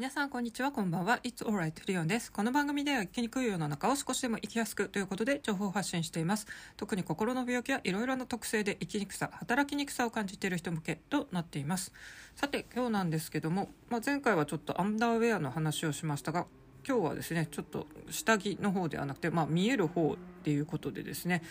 [0.00, 1.20] 皆さんこんにちはこんばんは。
[1.24, 2.32] It's alright リオンです。
[2.32, 6.46] この番組では生きにくい世の中を少しでも生きやすくということで情報を発信しています。
[6.78, 11.92] 特に心の病気やいろいろな特性で生きにくさ働きにくさを感じている人向けとなっています。
[12.34, 16.46] さて今日なんですけども、まあ、前回はちょっとアンダーウェアの話をしましたが
[16.88, 21.42] 今日はですねちょっと下着の方ではなくて、まあ、見える方っていうことでですね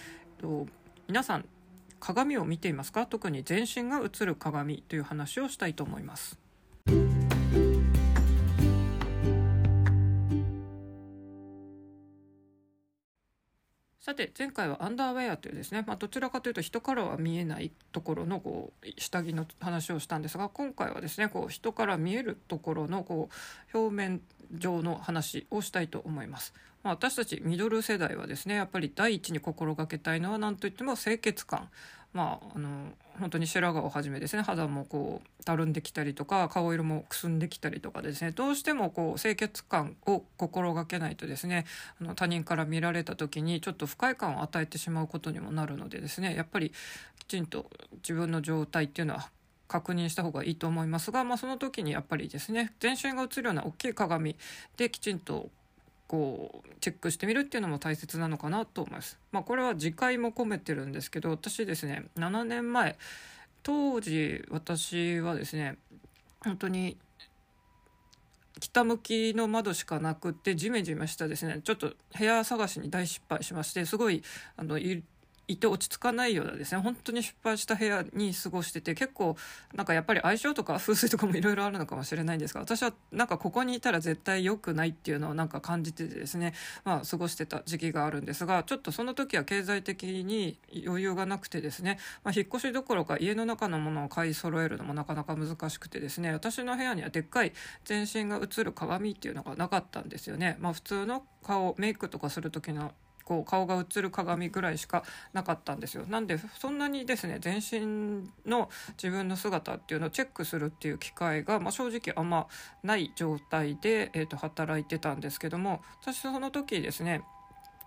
[0.42, 0.66] と
[1.08, 1.46] 皆さん
[2.00, 3.06] 鏡を見ていますか？
[3.06, 6.40] 特に全身が映る鏡という話をしたいと思います。
[14.10, 23.30] さて前回はアンダーウェアというですね、まあ、どちらかというと人からは見えないところのこう下着の話をしたんですが今回はですねこう人から見えるところのこ
[23.72, 26.56] う表面上の話をしたいと思います。
[26.82, 31.70] まあ、私たちミドル世代はですねやっぱり第一に心がけたいのは何といっても清潔感
[32.14, 32.70] まああの
[33.20, 34.42] 本当に白髪をはじめですね。
[34.42, 38.32] 肌もこうたるんできたりとか顔色もくすんできたりとかですね。
[38.32, 41.66] どうしてもこう清潔感を心がけないとですね
[42.02, 46.72] あの他人から見られた時にちょっと不快感を与えてしまうことにもなるのでですねやっぱり
[47.20, 49.30] きちんと自分の状態っていうのは
[49.68, 54.36] 確認した方がいいと思いますが、まあ、その時にやっぱりですね全身が映るような大きい鏡
[54.78, 55.50] できちんと
[56.10, 59.20] こうチェックしてみるっていうのも大切なのかなと思います。
[59.32, 62.98] まあ、これは自戒も込めてるんですけど私ですね7年前
[63.62, 65.78] 当時私はですね
[66.44, 66.98] 本当に
[68.60, 74.24] 北向きの窓しかなくってジメジメしたですねちょっと部屋探しに大失敗しましてすごい
[74.58, 74.80] あの
[75.50, 79.36] いて落ち着かないようなですね本当に失敗した部屋に過ごしてて結構
[79.74, 86.54] なんかやっぱり相性とか風水とかもいろいろあるのかもしれないんですが私はなんかここにいたら絶対良くないっていうのをなんか感じててですね
[86.86, 97.54] まあ過ごしてた時期があるんですがちょっとその時は経済的に余裕がなくてですね、まあ、引っ越しどころか家の中のものを買い揃えるのもなかなか難しくてですね私の部屋にはでっかい
[97.86, 100.58] 全身が映る鏡っていうのがなかったんですよね。
[100.60, 102.94] まあ、普通の顔メイクとかする時の
[103.30, 106.04] こう顔が映る鏡ぐらいしかなかったんですよ。
[106.08, 108.72] なんでそんなにですね全身の
[109.02, 112.48] 自分の姿っていうのをチェックするっていう機会が、まあ、正直あんま
[112.82, 117.22] ない状態で、えー、と働いてたんですけども私その時ですね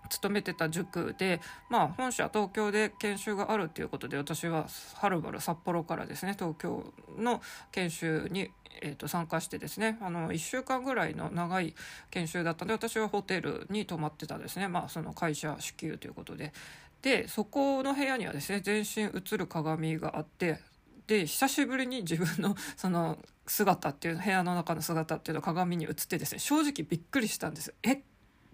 [0.09, 6.85] 勤めてた塾で、まあ、本社東京で研修があるということで私ははるばる札幌からですね東京
[7.17, 7.41] の
[7.73, 8.49] 研修に、
[8.81, 11.75] えー、と参加してですねあの1週間ぐらいの長い
[12.11, 16.53] 研修だったので私はホテルに泊まってたですね、まあ、その会社支給ということで。
[17.01, 20.59] でそこの部屋にはですね全身映る鏡があって
[21.05, 27.73] で久しぶりに自分の その姿っていう部屋の中の姿っていうのを鏡に映ってですね正直びっくりしたんです。
[27.83, 28.01] え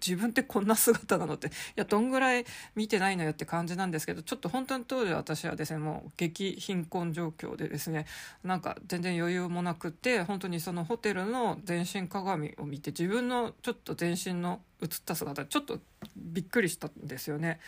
[0.05, 2.45] 自分ってこんな姿なのって いやどんぐらい
[2.75, 8.05] 見てないのよって感じなんですけどちょっと本当に当時私はですねもう激貧困状況でですね
[8.43, 15.79] なんか全然余裕もなくて本当にそのホテルの全身鏡を見て自分のちょっと全身の映った姿ちょっと
[16.15, 17.59] びっくりしたんですよね。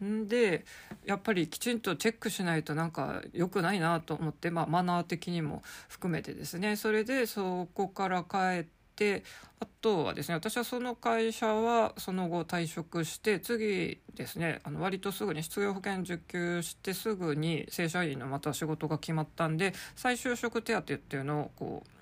[0.00, 0.64] で
[1.04, 9.22] やっぱりきちんとチェックしないとなんか良くないなと思って、まあ、マナー的にも含めてですねそれでそこから帰ってて
[9.60, 21.97] あとはですね私はその会社はその後退職して次ですねあの割とすぐに失業保険受給してすぐに正社員のまた仕事が決まったんで再就職手当っていうのをこう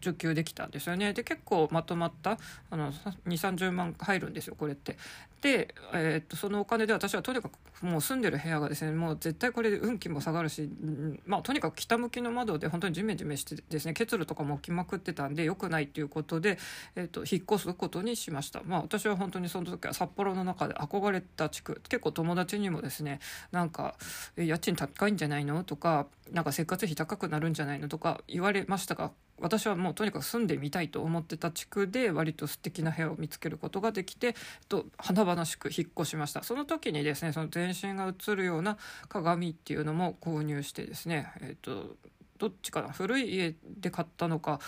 [0.00, 2.38] 受給できたんですよねで結構まとまった
[2.70, 4.96] あの2 3 0万入るんですよこれって。
[5.40, 7.52] で、えー、っとそのお金で私はとにかく
[7.86, 10.68] もう住んでる部屋がですねもう絶対これで運気も下がるし、
[11.26, 16.58] まあ、とにかく北向きの窓で本当にジメジメしてですね結露とかも起きまくってたんで良くないっていうことで、
[16.96, 18.62] えー、っと引っ越すことにしました。
[18.64, 23.20] まあ、私は本当にその時は札幌の中で憧れた地区結構友達にもですね
[23.52, 23.94] なんか
[24.36, 34.34] 「家賃高いんじゃないの?」とか「なんか生活費高くなるんじゃないの?」とか言われましたが私はもうとにかく住んでみたいと思ってた地区で割と素敵な部屋を見つけることができて
[34.68, 38.76] と華々しく引っ越しましたその時にですねその全身が映るような
[39.08, 41.96] 鏡っていうのも購入してですねえっ、と
[42.38, 44.60] どっちかな古い家で買ったのか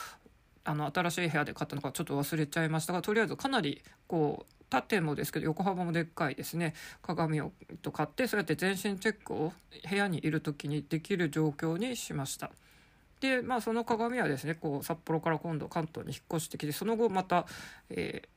[0.65, 7.53] あの新しい部屋で買ったのかちょっと忘れちゃいましたがとりあえずかなりこう縦もですけど横幅もでっかいですね鏡を
[7.93, 9.53] 買ってそうやって全身チェックを
[9.89, 12.51] 部屋にいる時にできる状況にしました。
[13.21, 17.47] でまあその鏡はですねこう札幌から今度関東に引っ越してきてその後また、
[17.91, 18.29] えー、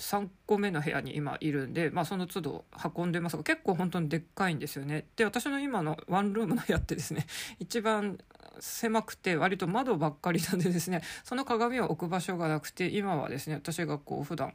[0.00, 2.64] 3個目の部屋に今いるんで、まあ、その都度
[2.96, 5.06] 運んでますが結構本当にでっかいんですよね。
[5.16, 7.26] で私の今のワンルームの部屋ってですね
[7.60, 8.18] 一番
[8.58, 14.54] 狭くて割と窓ばっかりなんでですねその鏡を置く場所がなくて今はですね私がこう普段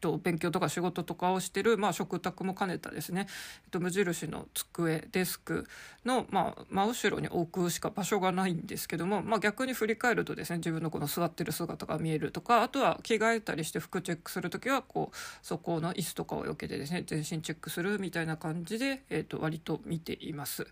[0.00, 3.26] と勉強とか仕事とかをしてる、まあ、食卓も兼ねたですね、
[3.64, 5.66] えっと、無印の机デスク
[6.04, 20.66] の、まあ、真後ろに置くしか場所がないんですけども、まあ、逆に振り返るとですね自分のこの座ってる姿が見えるとかあとは着替えたりして服チェックする時はこうそこの椅子とかを避けてですね全身チェックするみたいな感じで、えっと、割と見ています。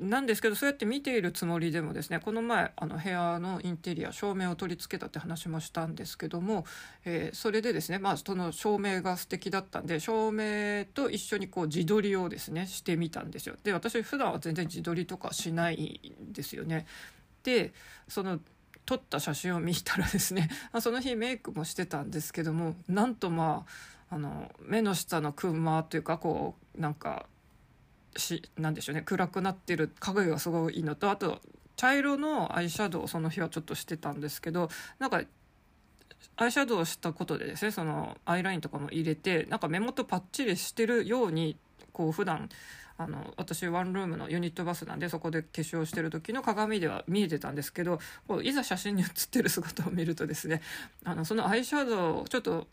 [0.00, 6.64] なんですけどそうやって見ているつもりでもですねこの前あの部屋のインテリア照明を取り付けたって話もしたんですけども、
[7.04, 13.54] えー、それでですねまあその照明が素敵だったんで照明と一緒にこう自撮りをですねしてみたんですよ。
[13.62, 16.86] で私普段は全然自撮りとかしないんですよね。
[17.44, 17.72] で
[18.08, 18.40] その
[18.86, 20.48] 撮った写真を見たらですね
[20.80, 23.64] その日メイクもしてたんですけどもなんとま
[24.10, 27.26] ああの目の下のクマというかこうなんか
[28.16, 29.02] しなんでしょうね。
[29.02, 31.40] 暗くなってる影がすごいいいのとあと
[31.76, 35.22] 茶色のアイシャドウをその日はちょっとしてたんですけどなんか
[36.36, 41.56] アイシャドウをしたことでですねそのアイラインとかも入れてなんか目元パッチリしてるように
[41.92, 42.48] こう普段
[42.98, 50.62] あの私ワンルームのユニットバスなんでそこで化粧してる時の鏡では見えてたんですけどこういざ写真に写ってる姿を見るとですね
[51.04, 52.66] あのそのアイシャドウちょっと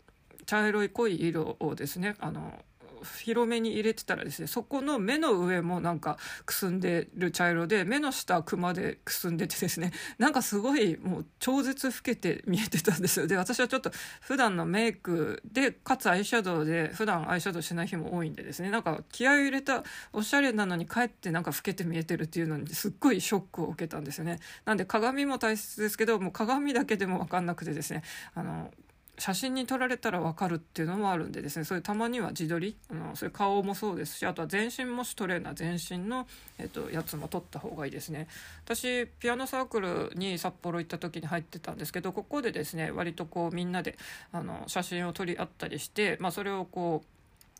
[0.46, 2.58] 茶色い濃い色をですねあの
[3.04, 13.26] 広めに入れてたらですねそこの目の上もなんかくすんでる茶色で目の下クマでくすんでてですね なんかすごいもう超絶老けて見えてたんですよ。
[13.26, 13.90] で私はちょっと
[14.20, 24.40] 普段のメイクでかつアイシャドウで普段アイシャドウしない日も多いんでですねなんか気合を入れたおしゃれなのにかえってなんか老けて見えてるっていうのにすっごいショックを受けたんですよね。
[24.64, 28.02] なんで鏡も大切ですけどもう鏡だけでも分かんなくてですね
[28.34, 28.70] あの
[29.18, 31.64] 写真に撮られたら分かるっていうのもあるんでですね。
[31.64, 36.26] そういうたまには自撮りあのそういう顔もそうですしあとは全身もし撮れるな全身の、
[36.58, 38.28] えっと、やつも撮った方がいいですね。
[38.64, 43.96] 私ピアノサークルに札幌行った時に入ってたんですけどここでですね割とこうみんなで
[44.32, 47.13] あの写真を撮り合ったりして、まあ、それをこう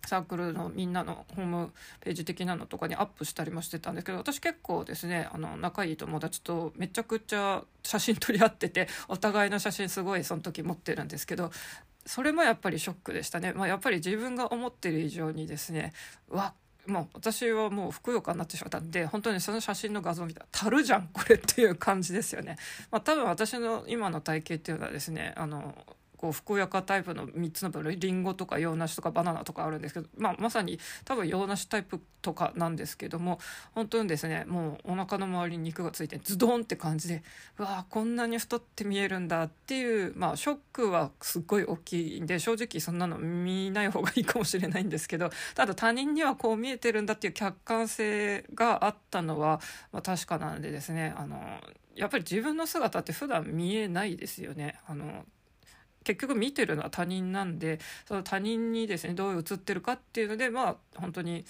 [0.06, 11.50] サークルのみんなのホームページ的なのとかにアップしたりもしてたんですけど私結構ですねあの仲いい友達とめちゃくちゃ写真撮り合っててお互いの写真すごいその時持ってるんですけど
[12.06, 15.92] それもやっぱりショックでしたね、まあ、やっぱり自分が思ってる以上にですね
[16.28, 16.54] わ
[16.86, 22.56] もう私はもうふくよかになってしまったんで本当にその写真の画像を見たらたるじゃんこれっていう感じですよね。
[22.90, 25.74] まあ、多分私の今の体型っていうのはですねあの
[26.24, 33.38] こうふくやかタイプの3つの部類りんごとか洋梨とかバナナとかあるんですけど、まあ、まさに多分洋梨タイプとかなんですけども
[33.74, 37.22] 本当にですねもうお腹の周りに肉がついてズドンって感じで
[37.58, 49.60] うわこんなに太って見えるんだっていう、まあ、ショックはすっごい大きいんで正直そんなの見ない方がいいかもしれないんですけどただ他人にはこう見えてるんだっていう客観性があったのは、
[49.92, 51.38] まあ、確かなんでですねあの
[51.96, 54.80] やっぱり自分の姿って普段見えないですよね。
[54.86, 55.24] あの
[56.04, 61.44] 結局見てるのは他人なんでその他人にですねどう映ってるかっていうのでまあ本当に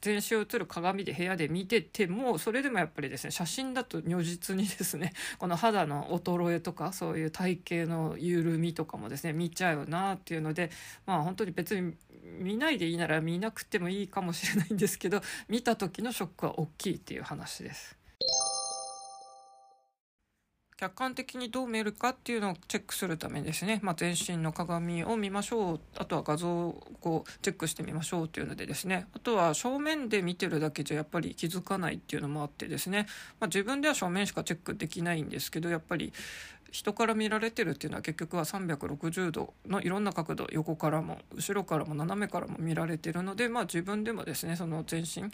[0.00, 10.70] 全身を映る鏡で部屋で見ててもそれでもやっぱりですね写真だと如実にですね この肌の衰えとかそういう体型の緩みとかもですね見ちゃうなっていうので
[11.06, 11.94] まあ本当に別に
[12.38, 17.99] 見ないでいいなら見なくてもいいかもしれないんですけど見た時のショックは大きいっていう話です。
[20.80, 25.80] 客観的にどう見えるかっていうのをチェックするためですね、まあ、全身の鏡を見ましょう。
[25.98, 29.06] あとは画像をこうチェックしてみましょうっていうのでですね。
[29.12, 33.04] あとは正面で見てるだけじゃやっぱり気づかないっていうのもあってですね、
[33.40, 36.14] まあ、自分では正面しかチェックできないんですけどやっぱり
[36.70, 45.24] 人から見られてるっていうのは結局は360度のいろんな角度横からも後ろからも斜めからも見られてるので、まあ、自分でもですねその全身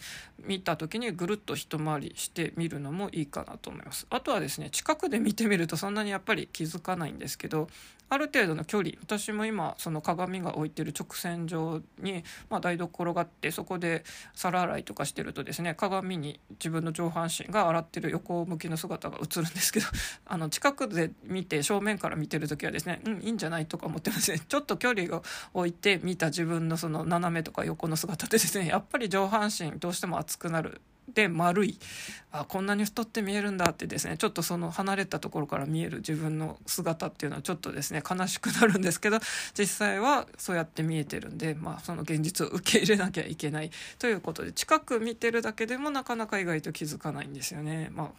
[0.44, 4.06] 見た時にぐるっと一回りしてみるのもいいかなと思います。
[4.10, 7.68] あとはですね近くで見てみるとそんなにやっぱり気づかないんですけど
[8.08, 19.86] ある程度の距離私も今その鏡が置いてる直線上に、まあ、台所があってそこで皿洗いとかしてるとですね鏡に自分の上半身が洗ってる横向きの姿が映るんですけど
[20.26, 24.40] あの近くで見て正面から見てる時はですねうんいいんじゃないとか思ってますね。
[24.46, 25.22] ちょっと距離を
[25.54, 30.80] 置いて見た自分のその斜めとか横の姿でですねやっぱり上半身どうしても熱くなる
[31.12, 31.78] で丸い
[32.32, 39.18] あこんなに太って見えるんだってですねちょっとその離れたところから見える自分の姿っていうのはちょっとですね悲しくなるんですけど
[39.56, 47.90] 実際はそうやって見えてるんで、まあ、その現実を受け入れなきゃいけないということで近く見てるだけでもなかなか意外と気づかないんですよね。
[47.92, 48.10] まあ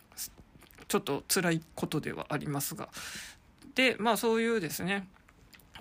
[0.87, 2.89] ちょっと辛いことではありますが。
[3.75, 5.07] でまあそういうですね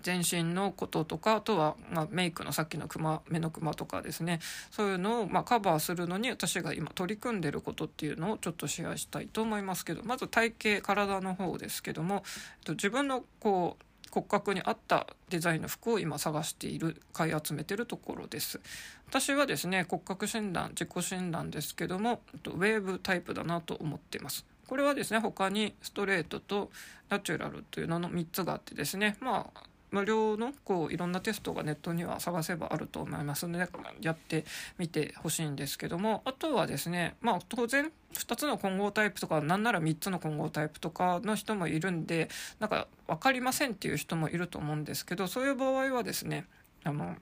[0.07, 4.39] 全身のこととかあとは、まあ、メイクのさっきのクマ目のクマとかですね。
[4.71, 12.23] そういうのを、まあ、カバーするのに私が今取り組んでることっていうのをちょっとシェアしたいと思いますけどまず体型体の方ですけどもえっ
[12.67, 18.61] と自分のこう骨格に合ったデザインの服を今探している買い集めてるところです。
[19.09, 24.47] 私はですね骨格診断自己診断ですけどもウェーブタイプだなと思ってます。
[24.69, 26.71] これはですね他にストレートと
[27.09, 29.61] ナチュラルというのの3つがあってですねまあ
[29.97, 33.67] 無料のこういろんなテストがネットには探せばあると思いますので
[34.03, 34.45] やって
[34.77, 42.29] みてほしいんですけどもあとはですねまあ当然2つの混合タイプとかなんなら3つの混合タイプとかの人もいるんで
[42.61, 46.45] なんか分かりませんっていう人もいると思うんですけどそういう場合はですね
[46.85, 47.17] あの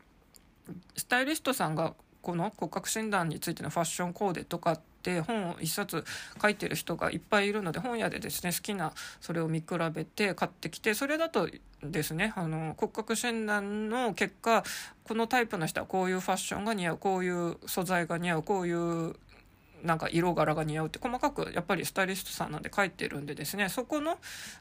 [0.96, 6.04] スタイリストさんがこの骨格診断についてのファッションコーデとかって本を1冊
[6.40, 11.48] 書いてる人がいっぱいいるので本屋でですね好きなそれを見比べて買ってきてそれだと
[11.82, 14.64] ですねあの骨格診断の結果
[15.04, 19.14] このタイプの人はこういうファッションが似合うこういう素材が似合うこういう
[19.84, 24.18] なんか色柄が似合うって細かくやっぱりスタイリストさんなんで書いてるんでですねそこの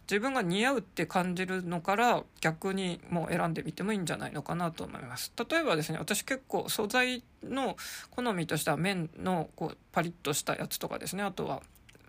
[0.09, 5.31] 自分が似合うって感じるのから逆にもう選んでみてもいいんじゃないのかなと思います。
[5.49, 7.77] 例えばですね私結構素材の
[8.11, 11.61] 好みとしては綿のこうパリッとしたやつとかですねあとは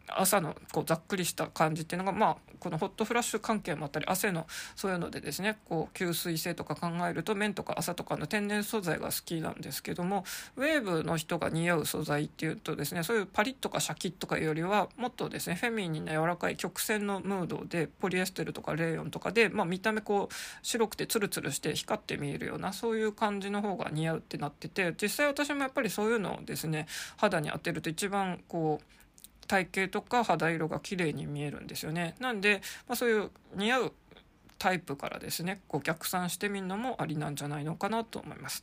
[0.09, 4.47] 朝のこうざっくりした感じっていうのが、まあ、このホットフラッシュ関係もあったり汗の
[4.77, 10.25] そういうのでですねこう吸水性とか考えると綿とか朝とかの天然素材が好きなんですけども
[10.57, 28.85] ウェーブの人が似合う素材っていうとですねそういうパリッとかシャキッとかよりはもっとですねフェミニンな柔らかい曲線のムードでポリエステルとかレーヨンとかで、まあ、見た目こう白くてツルツルして光って見えるようなそういう感じの方が似合うってなってて実際私もやっぱりそういうのをですね肌に当てると一番こう
[29.47, 32.15] 体型とか肌色が綺麗に見えるんですよね。
[32.21, 33.93] なんで、まあ、そういう似合う
[34.59, 38.63] タイプからですねこう逆算してみるのもありなんじゃないのかなと思います。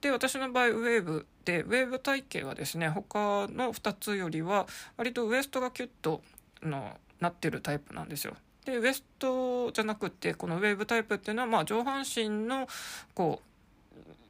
[0.00, 4.66] で私の場合ウェーブでウェーブ体型はですね他の2つよりは
[4.96, 6.22] 割とウエストがキュッと
[6.62, 8.34] のなってるタイプなんですよ。
[8.64, 12.68] でウエストじゃなくてこのウェーブタイプっていうのはまあ上半身の
[13.14, 13.48] こう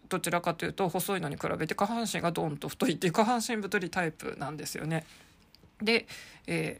[0.09, 5.05] どちらかというと細いのに比べて下半身がドーンと太いっていう下半身太りタイプなんですよね。
[5.83, 6.07] で、
[6.47, 6.79] え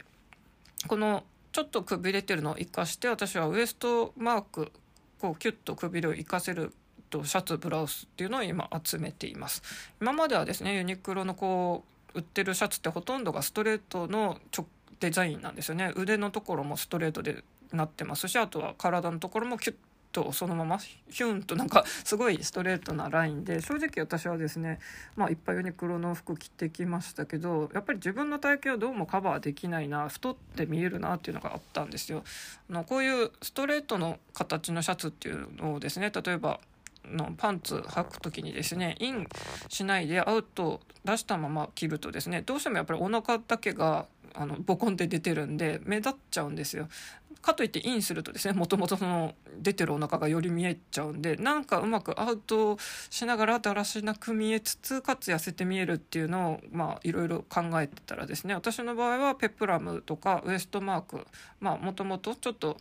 [0.83, 4.71] ー、このちょっとくびれてるのを生かして私はウエストマーク
[5.19, 6.73] こうキュッとくびれを生かせる
[7.09, 9.61] とシャツブラウスっていうのを今集めています。
[9.99, 14.39] 今まではですねユニクロのこう売ってるシャツってほとんどがストレートの
[14.99, 15.91] デザインなんですよね。
[15.95, 19.75] 腕のところもストレートでなってますしあとは体のところもキュッ
[20.11, 24.79] とそのままヒュンとなんかすごいストレートなラインで正直私はですね
[25.15, 32.23] まあいっぱいユニクロの服着てきましたけどやっぱり自分の体型をどうもカバーできないな太って見えるなっていうのがあったんですよ。
[32.69, 36.59] あのこういうストレートの形のシャツっていうのをですね例えば
[37.05, 39.27] のパンツ履く時にですねイン
[39.69, 46.87] しないでアウト出したまま着るとですねどうしてもやっぱりお腹だけがあのボコンって出てるんで目立っちゃうんですよ。
[47.41, 52.77] かといってインするとですねもともとその出てるお腹がより見えちゃうんでなんかうまくアウト
[53.09, 61.25] しながらだらしなく見えつつかつ痩せて見えるっていうのをまあいろいろ考えてたらですね私の場合はペプラムとかウエストマーク
[61.61, 62.77] まあもともとちょっと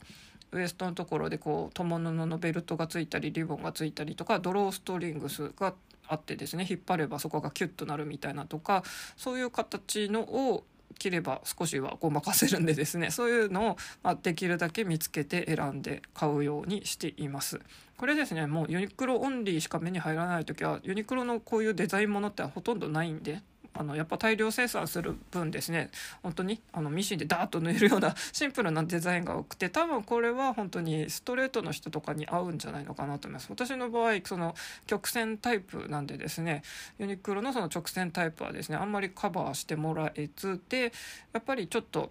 [0.50, 5.74] ウエストのところでこう友布のベルトがついたりリボンがついたりとかドローストリングスが
[6.08, 8.82] あってですね引っ張ればそこがキュッとなるみたいなとか
[9.16, 10.64] そういう形のを
[10.98, 17.60] 切れば少しはごまかせるんでですね そういうのを、まあ、できるだけ見つけて選んで買うようにしています。
[17.96, 23.42] これですねもうユニクロオンリーしか目に入らない時はユニクロのこういうデザインものってほとんどないんで
[23.74, 25.90] あのやっぱ大量生産する分ですね。
[26.22, 33.48] 本当にあのミシンでダーッと縫えるような シンプルなデザインが多くて多分これは本当にストレートの人とかに合うんじゃないのかなと思います。
[33.50, 34.54] 私の場合その
[34.86, 36.62] 曲線タイプなんでですね
[36.98, 40.92] ユニクロのその直線タイプはですねあんまりカバーしてもらえずで
[41.32, 42.10] やっぱりちょっと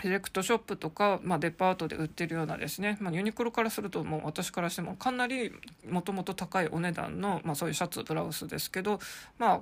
[0.00, 5.52] セレクトショップとか、まあ、デパートで売ってるようなですね、まあ、ユニクロからするともう私からしてもかなり
[5.88, 8.98] もともと高いお値段の、まあ、そういうシャツブラウスですけど
[9.38, 9.60] まあ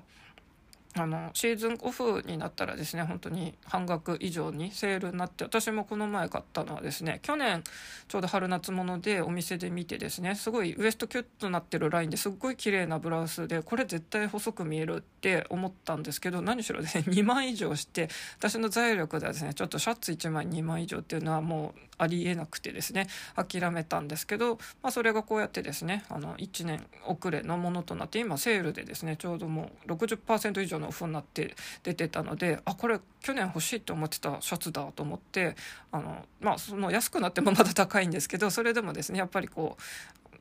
[0.94, 7.64] あのシーズンオフになったらですね本当に半額以上にセールになって私もこの前買ったのはですね去年
[8.08, 23.06] ちょうど春夏物でお店で見てですねすごいウエストキュッとなってるラインですっごい綺麗なブラウスでこれ絶対細く見えるって思ったんですけど何しろですね 2万以上して私の財力ではですねちょっとシャツ1枚2万以上っていうのはもうありえなくてですね
[23.36, 35.56] 諦めたんですけど、まあ、それがこうやってですねあの1年遅れのものとなって今セールでですねちょうどもう60%以上のの風になって出てたのであこれ去年欲しいと思ってたシャツだと思って
[35.90, 39.82] あのまあその安くなってもまだ高いんですけどそれでもですねやっぱりこう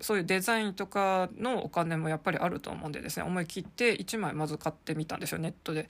[0.03, 5.87] そういうデザインとかのお金もやっぱりあると思うんでですね思い切って1枚まず買ってみたんですよネットで。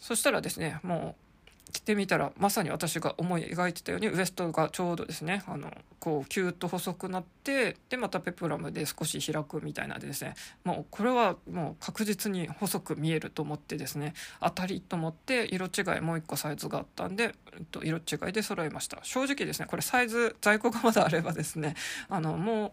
[0.00, 1.33] そしたらですねもう
[1.74, 10.34] 着てみたらまさに私が思い描いてたようにウエストがちょうどですねあのこうキューッと細くなってでまたペプラムで少し開くみたいなですね。
[10.64, 14.14] もうこれはもう確実に細く見えると思ってですね。
[14.40, 18.98] 当たりと思って色違いもう一個サイズがあったんで、えっと、色違いで揃えました。
[19.02, 21.74] 正直ですねこれサイズ在庫がまだあればですね
[22.08, 22.72] あのもう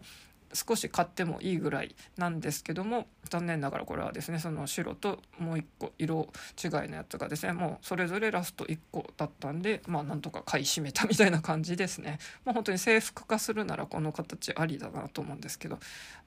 [0.54, 6.28] 少し買ってもいいぐらいなんですけども残念ながらこれはですねその白ともう一個色
[6.62, 12.18] 違いのやつがですねもうそれぞれラスト1個だったんでまあなんとか買い占めたみたいな感じですね。
[12.44, 15.78] もう本当に制服化するならこの形ありだなと思うんですけど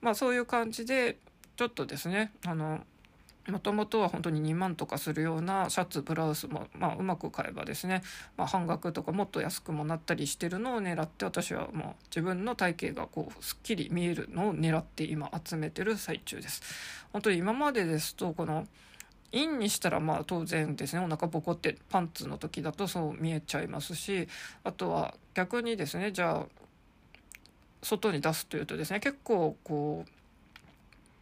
[0.01, 1.17] まあそういう感じで
[1.55, 2.81] ちょっとですねあの
[3.47, 8.01] もともとは本当に2万とかするようなシャツブラウスも、まあ、うまく買えばですね、
[8.37, 16.61] まあ、半額とかもっと安くもなったりしてるのを狙って私はもう自分の体型がこうすっきり見えるのを狙って今集めてる最中です。
[17.13, 18.67] 本当に今までですとこの
[19.31, 24.27] インにしたらまあ当然ですねお腹ボコってパンツの時だとそう見えちゃいますし
[24.63, 26.45] あとは逆にですねじゃあ
[27.83, 30.09] 外に出すというとですね結構こう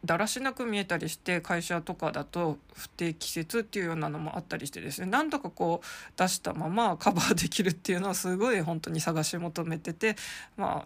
[0.05, 10.15] だらしなく見えたりして会社とかだと不定期説っていうようなのもあったりしてですね何とかこう出したままカバーできるっていうのはすごい本当に探し求めてて
[10.57, 10.85] ま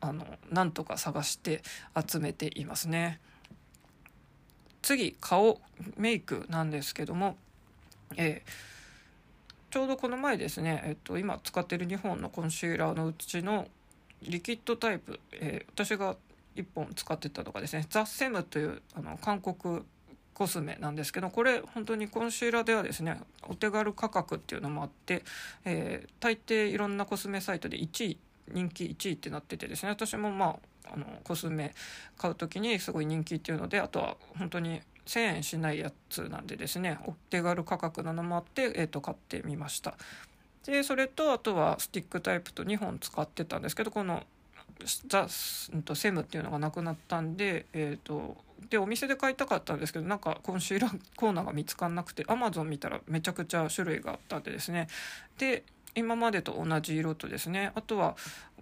[0.00, 1.62] ああのなんとか探して
[2.06, 3.20] 集めていますね。
[4.82, 5.60] 次顔
[5.96, 7.36] メイクなんですけども、
[8.16, 13.66] えー、ちょうどこの前ですね、えっと、今使ってる2本のコンシーラーのうちの
[14.22, 16.16] リキッドタイプ、えー、私が
[16.56, 17.86] 1本使ってたとかですね。
[17.88, 19.82] ザ・セムというあの韓国
[20.34, 25.22] コスメなんですけどこれ本当にコンシーラーではですねお手軽価格っていうのもあって、
[25.64, 28.18] えー、大抵いろんなコスメサイトで1位
[28.52, 29.88] 人気1位ってなっててですね。
[29.90, 31.74] 私もまああのコスメ
[32.16, 39.94] 買う時にすごい人気っていうのであとは本当に1,000円しないやつなんでですねお手軽価格なのもあって、えー、と買ってみました。
[40.64, 44.24] でそれとあとはスティックタイプと2本使ってたんですけどこの
[45.08, 48.36] ザ・セムっていうのがなくなったんで、えーと、
[48.70, 54.88] でお店で買いたかったんですけどなんかコンシーラーコーナーが見つからなくてアマゾン見たらめちゃくちゃ種類があったんでですね。
[55.38, 55.64] で
[55.94, 58.16] 今までと同じ色とですねあとは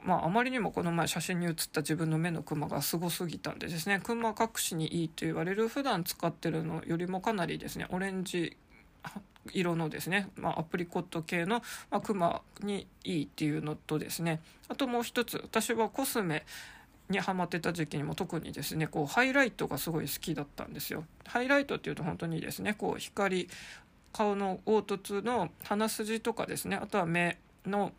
[0.05, 8.55] まあ、あまりにもこの前写真に写った自分の目のクマがすごすぎたんでですねクマ隠しにいいと言われる普段使ってるのよりもかなりですねオレンジ
[9.53, 16.45] 色のですね、まあ、アプリコット系の、まあ、クマにいいっていうのとですねあともう一つ私はコスメ
[17.11, 21.05] にハマってた時期にも特にですねこうハイライトがすごい好きだったんですよ。
[21.27, 23.49] ハイライトっていうと本当にですねこう光
[24.13, 27.93] 顔の凹凸の鼻筋とかですねあとは目の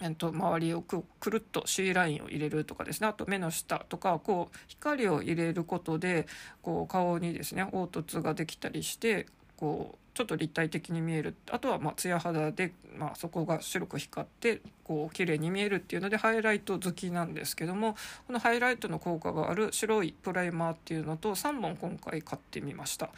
[0.00, 6.26] えっと、周りをくくるっと C ラインを入れるとかですねあと目の下とかこう光を入れることで
[6.60, 17.96] こう顔にですね凹凸ができたりしてこうちょっと立体的に見えるあとはまあツヤ肌で、まあ、そこが白く光ってこう綺麗に見えるっていうのでハイライト好きなんですけども
[18.26, 23.10] このハイライトの効果がある白いプライマーっていうのと3本今回買ってみました。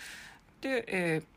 [0.61, 1.35] で、えー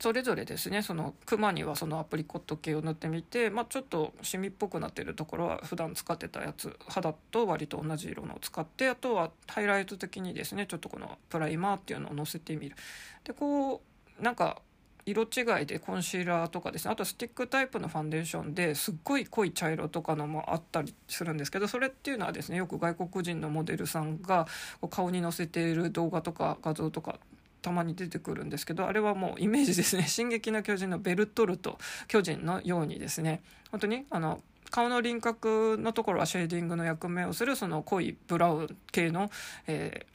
[0.00, 12.76] それぞれですねそのクマにはそのアプリコット系を塗ってみて、まあ、ちょっとシミっぽくなってるところは普段使ってたやつ肌と割と同じ色のを使ってあとはハイライト的にですねちょっとこのプライマーっていうのをのせてみる。
[13.24, 13.82] でこ
[14.20, 14.60] うなんか
[15.06, 16.92] 色違いでコンシーラーとかですね。
[16.92, 24.46] あとスティックタイプのファンデーションですっごい濃い茶色とかのもあったりするんですけどそれっていうのはですねよく外国人のモデルさんが
[24.90, 27.18] 顔に載せている動画とか画像とか
[27.64, 33.42] たまに出てくるんですけどあれはもうイメージですね「進撃の巨人」のベルトルト巨人のようにですね。
[33.70, 39.30] 本当にあの顔の輪郭のところはシェーディングの役目をするその濃いブラウン系の、
[39.66, 40.06] え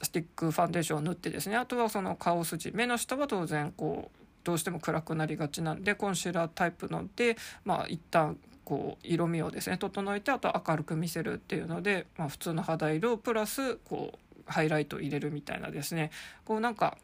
[0.00, 1.56] ー、スティックファンデーションを塗ってですね。
[1.56, 16.10] あとはその顔筋目の下は当然こうどうしても暗くなりがちなんでコンシーラータイプのでまあ一旦こう色味をですね整えてあと明るく見せるっていうので、まあ、普通の肌色プラスこうハイライトを入れるみたいなですね。
[16.44, 16.96] こうなんか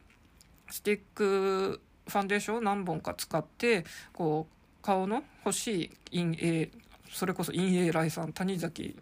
[0.69, 6.71] スティックファンデーションを何本か使ってこう顔の欲しい陰影
[7.11, 8.95] それこそ陰影来さん谷崎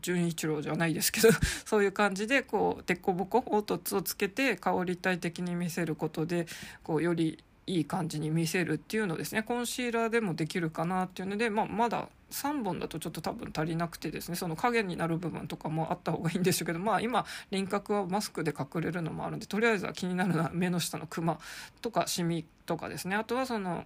[0.00, 1.28] 純一郎じゃないですけど
[1.64, 6.46] そういう感じでこう凸凹凹凸をつけて顔を立体的に見せることで
[6.82, 9.42] こうよりいい感じに見せるっていうのですね。
[9.42, 14.36] コンシーラーでもできるかなっていうので、まあ、まだ3本だとちょっと多分足りなくてですね。
[14.36, 21.38] その影になる部分とかもあった方がいいんでしょうけどまあ今輪郭はマスクで隠れるのもあるんでとりあえずは気になるのは目の下のクマ
[21.82, 23.16] とかシミとかですね。
[23.16, 23.84] あとはその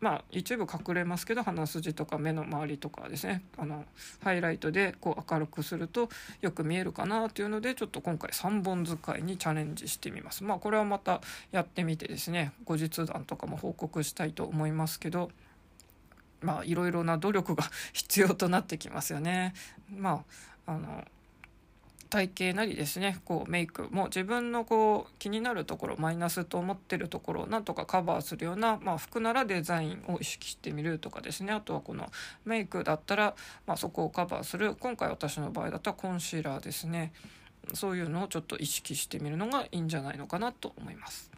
[0.00, 3.84] まあ一部隠れますけど鼻筋とか目の周りとかですねあの
[4.22, 6.08] ハイライトでこう明るくすると
[6.40, 15.30] よく見えるかなというのでちょっと今回3本使いにチャレンジしてみますまあこれはまたやってみてですね後日談とかも報告したいと思いますけど
[16.40, 19.54] まあいろいろな努力が 必要となってきますよね。
[19.94, 20.24] ま
[20.66, 21.04] ああの
[22.08, 23.20] 体型なりですね。
[23.24, 23.88] こうメイク。
[23.90, 31.52] も自分のこう気になるところマイナスと思ってるところをなんとかカバーするような、まあ、服ならデザインを意識してみるとかですね。
[31.52, 32.10] あとはこの
[32.44, 33.34] メイクだったら、
[33.66, 34.74] まあ、そこをカバーする。
[34.76, 37.12] 今回私の場合だったらコンシーラーですね。
[37.74, 41.30] そういうのをちょっと意識してみるのがいいんじゃないのかなと思います。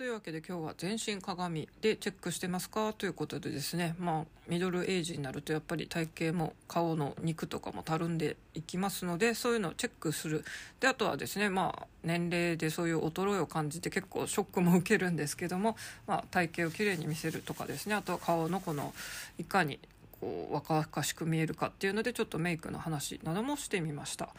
[0.00, 2.94] というわけで今日は全身鏡でチェックしてますか？
[2.94, 10.42] ということでですねまあミドルエイジになるとやっぱり体型も顔の肉とかもたるんでいきますのでそういうのをチェックする
[10.80, 18.94] であとはですねまあ年齢でそういう衰えを感じて結構ショックも受けるんですけども、まあ、体型をきれいに見せるとかですねあとは顔のこの
[19.36, 19.78] いかに
[20.18, 24.30] こう若々しく見えるかっていうのでちょっとメイクの話などもしてみました。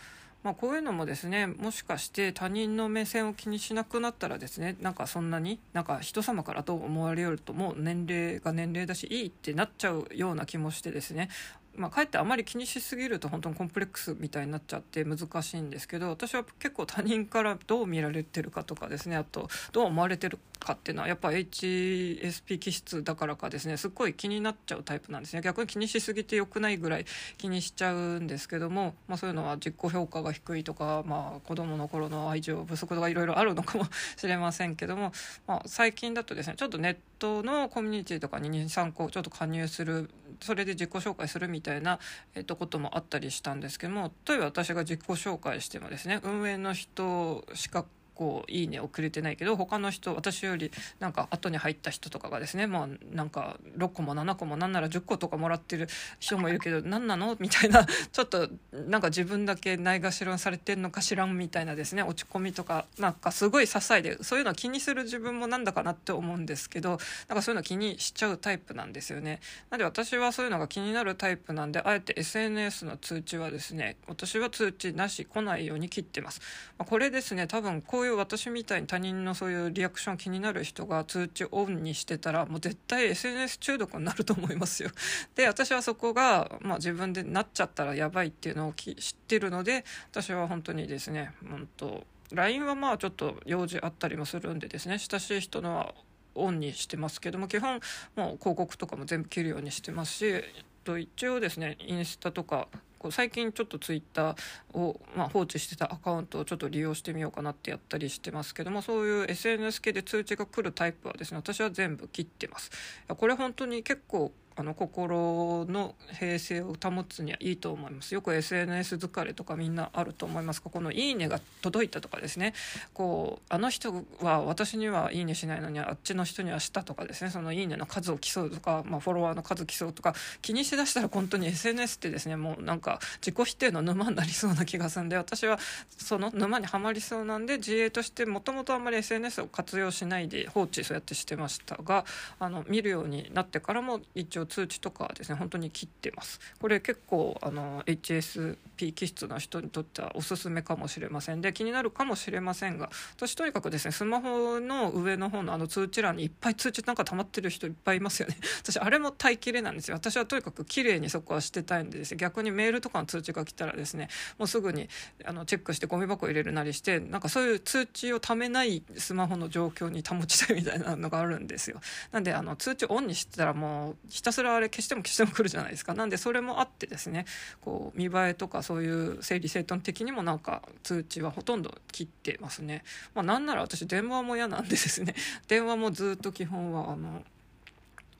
[0.43, 11.29] まあ、こういうのもですねもしかして他人の目線を気にしなくなったらですねなんかそんなになんか人様からと思われるともう年齢が年齢だしいいってなっちゃうような気もしてですね
[11.75, 25.41] まあ、かえってあまり気にしすぎると本当にコンプレックスみたいになっちゃって難しいんですけど私は結構他人からどう見られてるかとかですねあとどう思われてるかっていうのはやっぱ HSP 気質だからかですねすっごい気になっちゃうタイプなんですね。
[25.41, 27.05] 逆に気にしすぎてよくないぐらい
[27.37, 35.11] 気にしちゃうんですけども、まあ、そういうのは自己評価が低いとか、まあ、子供の頃の愛情不足とかいろいろあるのかもしれませんけども、
[35.47, 40.09] まあ、最近だとですねちょっとネットのコミュニティとかに23個ちょっと加入する
[40.41, 41.99] それで自己紹介するみたいな、
[42.35, 55.87] えっと、こともあったりしたんですけども例えば私が自己紹介してもですね運営の人しかこういいねをくれてないけど他の人私よりなんか後に入った人とかがですねもうなんか6個も7個もなんなら10個とかもらってる
[56.19, 57.35] 人もいるけど 何なの？
[57.39, 69.39] みたいなちょっとなんか自分だけないがしろにされてんのかしらんみたいなですね落ち込みとかなんかすごい些細でそういうの気にする自分もなんだかなって思うんですけどなんかそういうの気にしちゃうタイプなんですよね。
[69.69, 76.41] なので私はそういうのが気になるタイプなんであえて SNS の通知はですね私は通知なし来ないように切ってます。
[76.77, 84.91] まあ、これですね多分こういう私みたいに他人のそういうリアクション気になる人が通知オンにしてたらもう絶対 SNS 中毒になると思いますよ。
[85.35, 88.95] で私はそこが、まあ、自分でなっちゃったらやばいっていうのを知っ
[89.27, 95.93] てるので私は本当にですね本当 LINE はまあちょっと用事あったりもするんでですね親しい人のは
[96.35, 97.79] オンにしてますけども基本
[98.15, 100.43] もう広告とかも全部切るようにしてますし
[100.83, 102.67] と一応ですねインスタとか
[103.01, 112.69] こう最近ちょっとツイッターを、まあ、放置してたアカウントをちょっと利用してみようかなってやったりしてますけどもそういう SNS 系で通知が来るタイプはですね私は全部切ってます。
[113.07, 118.13] これ本当に結構あの心の平静を保つにはいいと思います。
[118.13, 120.61] よく SNS 疲れとかみんなあると思います。
[120.61, 122.53] がこの「いいね」が届いたとかですね。
[122.93, 127.31] こうあの人は私には「いいね」しないのにあっちの人にはしたとかですね。
[127.31, 132.35] その「いいね」の数を競うとか、まあ、フォロワーの数競うとか気にしだしたら本当に SNS ってですね。
[132.35, 135.59] もうなんか自己否定の沼になりそうな気がするんで私は
[135.97, 142.05] その沼にはまりそうなんで自衛としてもともとあんまり SNS を活用しないで放置そうやってしてましたが
[142.39, 146.39] あの見るようになってからも一応通知とかですね本当に切ってます。
[146.59, 151.41] これ結構あの HSP 気質な人にとってはおすすめかもしれません。
[151.41, 158.37] で気になるかもしれませんが私とにかくですねスマホの上の方のあの通知欄にいっぱい通知なんか溜まってる人いっぱいいますよね。
[158.61, 159.95] 私あれも耐えきれなんですよ。
[159.95, 164.89] 私はとにかく綺麗にそこはしてたいんでですね逆にメールとかの通知が来たらですねもうすぐに
[165.25, 171.81] あのチェックしてゴミ箱入れるなりしてなんかそういう通知をためないスマホの状況に保ちたいみたいなのがあるんですよ。
[172.11, 175.93] なんであの通知オンにしてたらもうひたすらあれ消しても消しても来るじゃないですか。
[175.93, 177.25] なんでそれもあってですね
[177.61, 185.15] こう見栄えとかそういう整理整頓的にもなんか通知はほとんど切ってますね、まあ、なんなら私電話も嫌なんでですね。
[185.47, 187.23] 電話もずっと基本はあの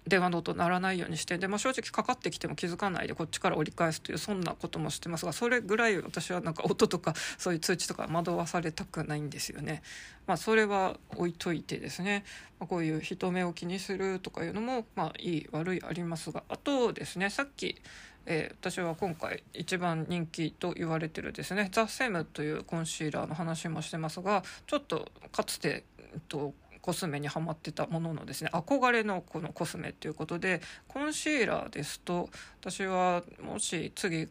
[0.08, 9.84] 電話の音鳴らないようにしてで、まあ、正直かかってきても気づかないでこっちから折り返すというそんなこともしてますがそれぐらい私はなんか音とかそういう通知とか惑わされたくないんですよね。
[10.28, 12.24] まあ、それは置いといてですね、
[12.60, 17.82] まあ、こういう人目を気にするとかいうのも、まあ、いい悪いありますがあとですねさっき
[18.26, 34.28] えー、私は今回一番人気と言われてるですねザ・セムというコンシーラーの話もしてますがちょっとかつて、えっと、コスメにはまってたもののですね憧れのこのコスメっていうことでコンシーラーですと私はもし次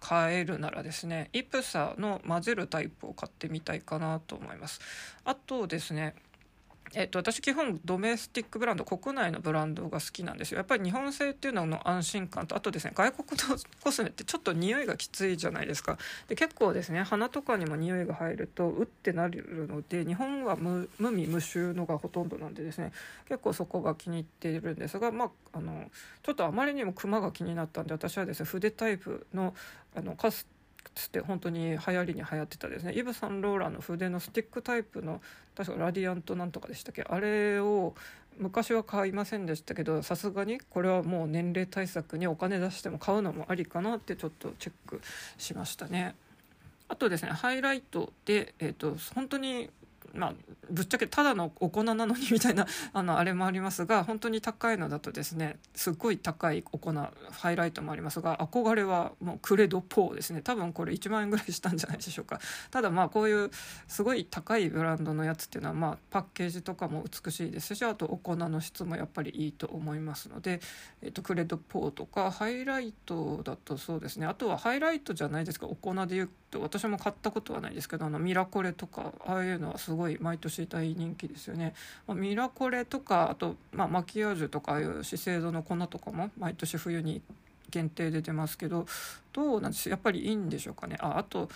[0.00, 4.80] 買えるならですねイプサの混ぜるタイプを買ってみたいかなと思います。
[5.24, 6.14] あとですね
[6.94, 10.58] えっと、私基本ドメスティックブランド国内のブランドが好きなんですよ。
[10.58, 15.98] やっぱり日本製っていうのの安心感とあとですね外国のコスメってちょっと匂いがきついじゃないですか。
[16.28, 22.92] で結構ですね鼻とかにも匂いが入るとうってなるので日本は無味無臭のがほとんどなんでですね。
[23.28, 25.90] 結構そこが気に入っているんですがまああの
[26.22, 29.54] ちょっとあまりにもクマが気になったんで私はですね筆タイプの
[29.96, 30.46] あのカス
[30.94, 35.20] つって本当に流行りに流行ってたですねイヴ・サンローランの筆のスティックタイプの
[35.56, 37.02] 確かラディアントなんとかでしたっけ？
[37.02, 37.94] あれを
[38.38, 45.00] 昔は買いませんでしたけどさすがにこれはもう年齢対策にお金出しても買うのもありかなってちょっとチェック
[45.38, 46.14] しましたね。
[46.88, 49.70] あとですねハイライトで、えーと本当に
[50.14, 50.34] まあ、
[50.70, 56.92] ぶっちゃけただのお粉なのにみたいな あのあれもありますが本当に高いのだとですねすっごい高いお粉
[57.30, 60.40] ハイライトもありますが憧れはもうクレドポーですね。
[60.42, 62.40] 多分これ1万円ぐらいしたんじゃないでしょうか。
[62.70, 63.50] ただまあこういう
[63.88, 70.60] すごい高いブランドのやつっていうのはまあパッケージとかも美しいですしあとお粉の質もやっぱりいいと思いますので、
[71.02, 74.26] えー、とクレドポーとかハイライトだとそうですね。
[74.26, 75.66] あとはハイライトじゃないですか。
[75.66, 81.74] お粉で言うと私も買ったことはないですけどあのミラコレとかああいうのはすごい毎年大人気ですよね、
[82.06, 87.20] まあ、ミラコレとかあと、まあ、マキアージュとかああいう資生堂の粉とかも毎年冬に
[87.70, 88.86] 限定で出ますけど
[89.32, 89.88] どうなんです？
[89.88, 90.96] やっぱりいいんでしょうかね。
[91.00, 91.48] ああと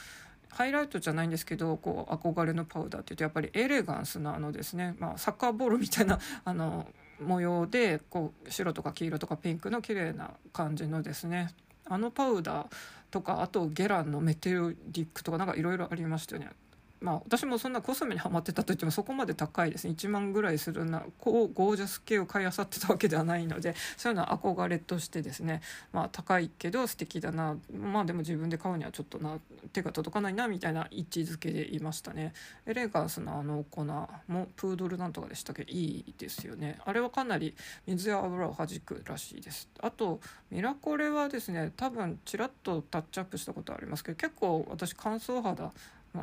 [0.50, 6.86] ハイライトじゃないんですけどこう憧れのパウダーっていうとやっぱりエレガンスなあのですね、まあ、サッカーボールみたいなあの
[7.20, 11.50] 模様でこう白とか黄色とかピンクの綺麗な感じのですね。
[11.88, 12.66] あのパウダー
[13.10, 16.50] とかあとゲランのメテオリックとかなんかいろいろありましたよね。
[17.00, 19.94] まあ私もそんなコスメにはまってたといってもそこまで高いですね。
[19.96, 25.60] 1万ぐらいするなこうゴージャス系を買いあさってたわけではないのでそういうのは憧れとしてですね。
[25.92, 27.56] まあ高いけど素敵だな。
[27.72, 29.38] まあでも自分で買うにはちょっとな
[29.72, 32.32] 手が届かないなみたいな位置づけでいましたね。
[32.66, 34.08] エレガンスのあの粉も
[34.56, 35.64] プードルなんとかでしたけ？
[35.64, 36.78] どいいですよね。
[36.84, 37.54] あれはかなり
[37.86, 39.68] 水や油を弾くらしいです。
[39.80, 45.72] あとミラコレはですね多分ちらっとタッチアップしたことありますけど結構私乾燥肌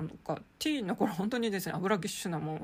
[0.01, 2.59] なんかティーンの頃本当にですね油ぎっしゅなもう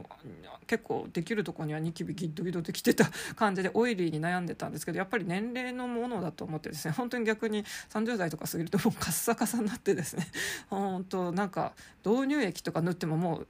[0.67, 10.27] 結構できるとこにはニキビギッドギドできてた感じでオイリーに悩んでたんですけどやっぱり年齢のものだと思ってですね本当に逆に30代とか過ぎるともうカッサカサになってですね
[10.69, 11.73] 本当なんか
[12.05, 13.47] 導入液とか塗ってももう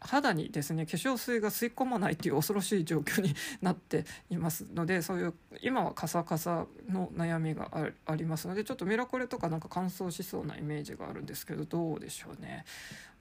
[0.00, 7.70] 肌にですね化粧水が吸い込まないという恐ろしい状況になっていますのでそういう今はカサカサの悩みが
[8.06, 12.64] ありますのでちょっとミラコレとかなんか乾燥しそうなイメージがあるんですけどどうでしょうね。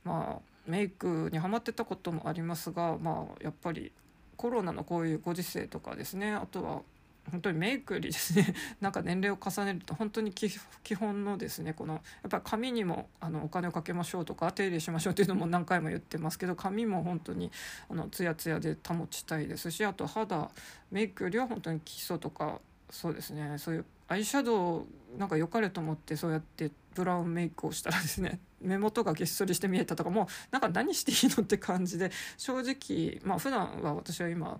[0.06, 3.92] まあメイクにはまってたこともありますがまあやっぱり
[4.38, 6.82] コロナのこういうご時世とかですねあとは
[7.32, 17.52] 本当にメイクよりですね なんか年齢を重ねると本当に基本のですねこのやっぱり髪にもあのお金をかけましょうとか手入れしましょうっていうのも何回も言ってますけど髪も本当に
[17.90, 20.50] あのツヤツヤで保ちたいですしあと肌
[20.92, 22.60] メイクよりは本当に基礎とか
[22.92, 24.86] そうですねそういうアイシャドウ
[25.18, 34.60] なんか良かれと思ってそうやってブラウンメイクをしたらですね 目元がげっそりして見えたとかもうなんか何していいのって感じで正直まあ普段は私は今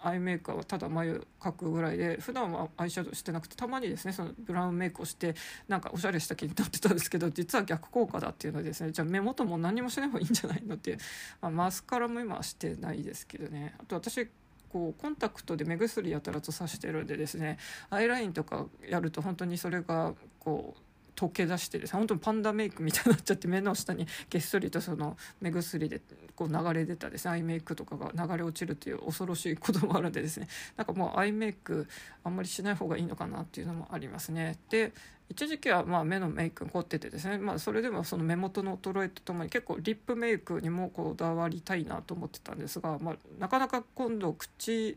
[0.00, 5.34] アイメイクはただ眉描くぐらいで普段はアイシャドウしてなくてたまにですねそのブラウンメイクをして
[5.68, 10.98] なんかおしゃれした気になってたんですけど実は逆効果だっていうのでですねじゃあ目元も何もしない方がいいんじゃないのっていう、
[11.40, 13.74] まあ、マスカラも今はしてないですけどね。
[13.78, 14.28] あと私
[14.76, 17.56] こうコンタクトで目薬やたらとさしてるんでですね
[17.88, 20.80] アイラインとかやると本当にそれがこう
[21.18, 26.02] 溶け出してですね本当にパンダメイクみたいになっちゃって目の下にげっそりとその目薬で
[26.34, 31.88] こう流れ出たですねアイメイクとかが流れ落ちるという恐ろしいこともあるんでですねなんかもうアイメイク
[32.22, 34.58] あんまりしない方がいいのかなっていうのもありますね。
[34.68, 34.92] で
[35.28, 44.96] 一時期はまあ目のメイク凝っててですね、まあ、それでもその目元の衰えとともに結構リップメイクにもこだわりたいなと思ってたんですが、まあ、なかなか今度唇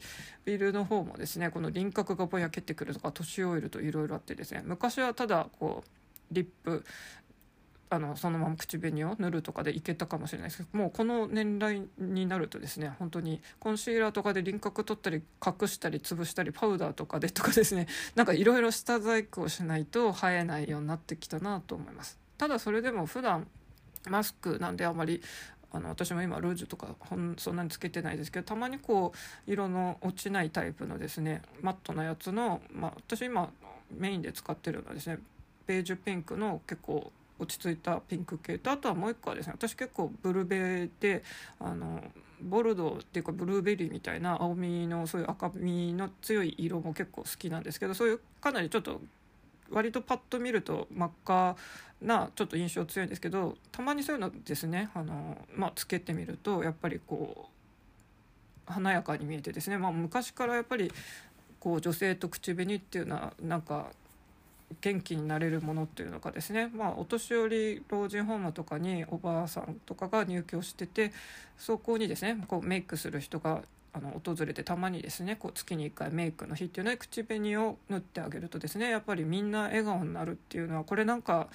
[0.71, 5.89] の方もですねこの輪郭がぼやけてくるとか年老いるといろいろあってですね昔はただこう
[6.31, 6.85] リップ
[7.91, 22.19] あのそのまま口紅を塗るとかでいけたかもしれないですけどもうこの年代になるとですね本当にコンシーラーとかで輪郭取ったり隠したり潰したりパウダーとかでとかですね なんかいろいろ下細工をしないと生えないようになってきたなと思います。
[22.37, 23.47] ただそれでも普段
[24.07, 25.21] マスクなんであまり
[25.71, 33.51] あの私も今ルージュとかほんそんなにつけてないですけどたまにこう色の落ちないタイプのですねマットなやつの、まあ、私今
[33.91, 35.19] メインで使ってるのはですね
[35.67, 41.23] ベージュピンクの結構落ち着いたピンク系とあとはもう一個はですね私結構ブルベで
[41.59, 42.03] あの
[42.41, 49.01] ボルドーっていうかブルーベリーみたいな青みのそういう赤みの強い色も結構好きなんですけどそういうかなりちょっと
[49.71, 51.55] 割とパッと見ると真っ赤
[52.01, 57.49] なちょっと印象強いんですけどたまにそういうのですねあの、まあ、つけてみるとやっぱりこ
[58.67, 60.91] う華やかに見えてですね、まあ、昔からやっぱり
[61.59, 63.91] こう女性と口紅っていうのはなんか
[64.81, 71.11] 元気になれるものっていうのがですね、まあ、お年寄り老人ホームとかにおばあさんとかが入居してて
[71.57, 81.47] そこにですねこうメイクする人があの訪れてたまにですねこう月に1回メイクの日っていうので口紅を塗ってあげるとですねやっぱりみんな笑顔になるっていうのはこれなんか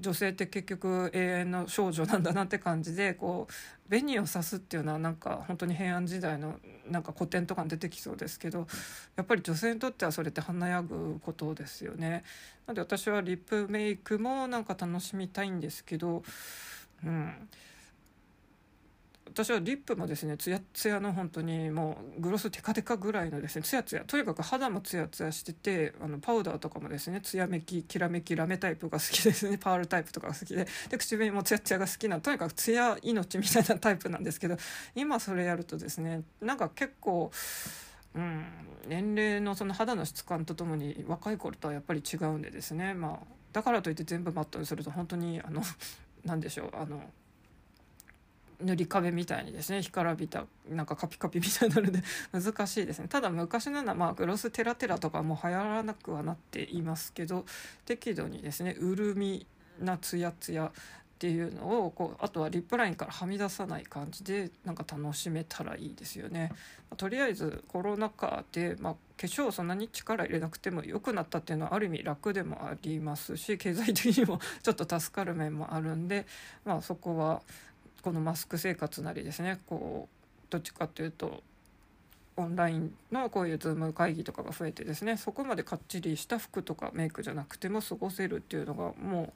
[0.00, 6.56] 女性って結局永遠の少女なんだなって感じでこう紅を刺すっていうのはなんか本当に平安時代の
[6.88, 8.66] なんか古典とかに出てきそうですけど
[9.16, 12.24] やっぱり女性にとってはそれって華やぐことですよね。
[12.66, 16.22] なので私はリップメイクもなんか楽しみたいんですけど、
[17.04, 17.48] うん、
[19.32, 24.02] 私はリップもですねツヤツヤの本当にもうグロステカテカぐらいのですねツヤツヤ。
[24.04, 29.58] とにかく肌もツヤツヤしててあのパウダーとかもですねツヤめききらめきラメタイプが好きですね。
[29.62, 30.66] パールタイプとかが好きで。
[30.88, 34.56] で口紅もツヤツヤが好きなとにかくツヤ命みたいなタイプなんですけど
[34.94, 37.30] 今それやるとですねなんか結構。
[38.12, 38.44] うん、
[38.88, 45.62] 年齢のその肌の質感とともに若い頃とはやっぱり違うんでですね、まあ、だからといって全部マットにすると本当にあの
[46.24, 47.00] 何でしょうあの
[48.62, 57.44] 塗り壁みたいにですね干からびたなんかカピカピみたいになるんで 難しいですねただ昔のような、まあ、グロステラテラとかも流行らなくはなっていますけど
[57.84, 59.46] 適度にですね潤み
[59.80, 60.72] なツヤツヤっ
[61.20, 66.50] ていうのをこうあとはリップラインからはみ出さない感じでなんか楽しめたらいいですよね。
[66.88, 76.24] まとりあえずコロナ禍で、まあ、化粧そんなに力入れなくても良くなったっていうのはある意味楽でもありますし経済的にもちょっと助かる面もあるんで、
[76.64, 77.42] まあ、そこは
[78.02, 81.42] このマスク生活なりですねこうどっちかっていうと
[82.36, 89.32] オンラインのこういう Zoom 会議とかが増えてですねそこまでかっちりした服とかメイクじゃなくても過ごせるっていうのがもう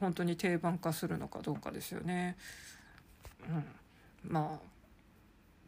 [0.00, 2.36] 本当に定番化するのかどうかですよね。
[3.48, 4.78] うん、まあ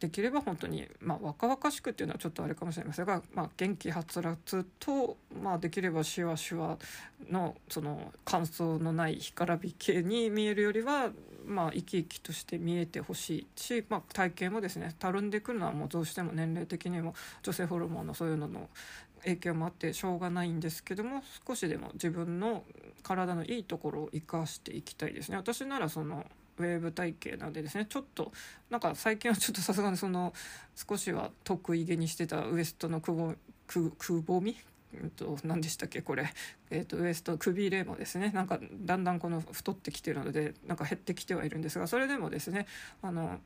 [0.01, 6.79] できれば本当に、まあ、若々しくっていうのはちょっとあれかもしれませんが、まあ、元気はつらつと、まあ、できればしわしわ
[7.31, 11.11] のその乾燥のない干からび系に見えるよりは、
[11.51, 18.69] まあ、生き生きとして見えてほしいし、まあ、体型もですねたるんでくるのはもうどうしても年齢的にも女性ホルモンのそういうのの
[19.25, 22.65] 影響もあってしょうがないんですけども少しでも自分の
[23.03, 25.37] 体のいいところを生かしていきたいですね。
[25.37, 26.25] 私ならその
[26.59, 28.33] ウェーブ体型なんでですねちょっと
[28.69, 30.33] なんか最近はちょっとさすがにその
[30.75, 33.35] 少しは得意げにしてたウエストのくぼ
[33.67, 34.57] くくぼみ
[34.95, 36.33] えっと、何でしたっけこれ、
[36.71, 42.67] えっと、ウエストくびれもですねなんかだんだんこの太ってきてるのでなんか減ってきてはいるんですがそれでもですね
[43.03, 43.39] あの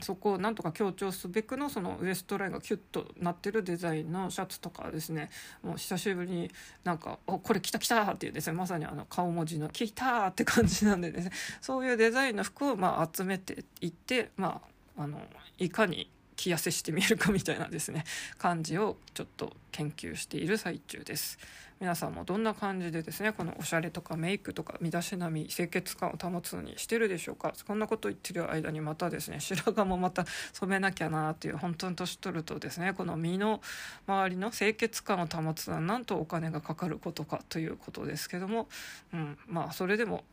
[0.00, 5.30] そこをなんとか強調すべくのそのウエストラインがキュッとなってるデザインのシャツとかですね
[5.62, 6.50] もう久しぶりに
[6.84, 11.30] なんか「おこれ来た来た!」っていうですねまさにあの顔文字の「来た!」って感じなんでですね
[11.62, 14.60] そういうデザインの服をまあ集めていってま
[14.96, 15.20] ああの
[15.58, 18.04] いかに着痩せしてみえるかみたいなですね
[18.38, 21.38] 感じをちょっと研究している最中です。
[21.78, 33.60] 皆さんもどんな感じでですねこのおしゃれとかメイクとか身だしなみ清潔感を保つのにしてるでしょうかこんなこと言ってる間にまたですね白髪もまた染めなきゃなっていう本当に年取るとですねこの身の
[34.06, 38.68] 周りの清潔感を保つのはなんとお金がかかることかということですけども、
[39.12, 40.24] うん、まあそれでも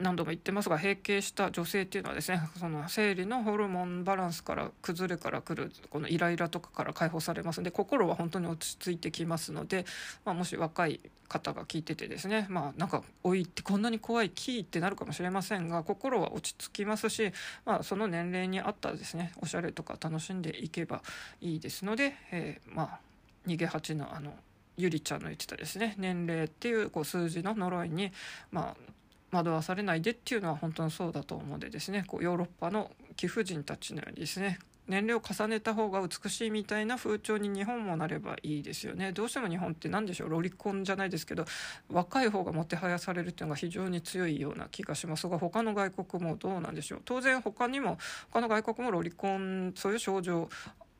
[0.00, 9.84] 何度も言ってますが閉経した女性っていうのはですね その生理のホルモンバランスから崩れからくるこのイライラとかから解放されますので心は本当に落ち着いてきますので、
[10.24, 17.32] まあ、もし若い方が聞いててですねまあなんか老いってこんなに怖いキーってなるかもしれませんが心は落ち着きますし、
[17.64, 21.02] まあ、その年齢に合ったですねおしゃれとか楽しんでいけば
[21.40, 23.00] いいですので、えー、まあ
[23.46, 24.34] 逃げ鉢のあの
[24.76, 28.12] ゆりちゃんの言ってたですね年齢っていうこう数字の呪いに
[28.52, 28.97] まあ
[29.30, 32.04] 惑わされないでっていうのは本当にそうだと思うんでですね。
[32.06, 34.58] こうヨーロッパの貴婦人たちのようにですね。
[34.88, 39.12] 年齢を重ねた方が美しいみたいな風潮に日本もなればいいですよね。
[39.12, 40.28] どうしても日本って何でしょう。
[40.30, 41.44] ロリコンじゃないですけど
[41.90, 45.28] 若い方がもてはやされるっていうのが非常に強いような気がします。
[45.28, 47.02] が他の外国もどうなんでしょう。
[47.04, 47.98] 当然他にも
[48.30, 50.48] 他の外国もロリコンそういう症状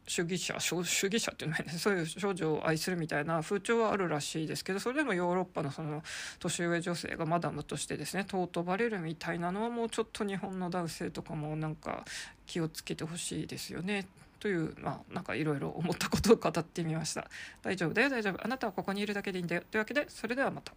[0.09, 6.03] 主義者主義者っていうのはね そういう少女を愛するみたいな風潮はあるらしいですけどそれでもヨーロッパのその
[6.39, 12.05] 年上女性がマダムとしてですね尊ばれるみたいなのはもうちょっと日本の男性とかもなんか
[12.47, 14.07] 気をつけてほしいですよね。
[14.41, 17.29] というまあなんかいろいろ思ったことを語ってみました。
[17.63, 20.73] 大丈夫だよ大丈夫あなたはここにいるだけでいいんだよというわけでそれではまた。